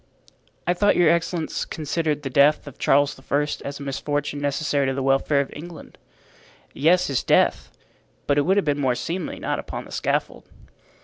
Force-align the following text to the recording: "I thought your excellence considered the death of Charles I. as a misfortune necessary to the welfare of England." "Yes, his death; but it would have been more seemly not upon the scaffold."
"I 0.65 0.73
thought 0.73 0.95
your 0.95 1.11
excellence 1.11 1.63
considered 1.63 2.23
the 2.23 2.31
death 2.31 2.65
of 2.65 2.79
Charles 2.79 3.19
I. 3.31 3.43
as 3.63 3.79
a 3.79 3.83
misfortune 3.83 4.41
necessary 4.41 4.87
to 4.87 4.95
the 4.95 5.03
welfare 5.03 5.41
of 5.41 5.53
England." 5.53 5.99
"Yes, 6.73 7.05
his 7.05 7.21
death; 7.21 7.71
but 8.25 8.39
it 8.39 8.41
would 8.41 8.57
have 8.57 8.65
been 8.65 8.81
more 8.81 8.95
seemly 8.95 9.37
not 9.37 9.59
upon 9.59 9.85
the 9.85 9.91
scaffold." 9.91 10.49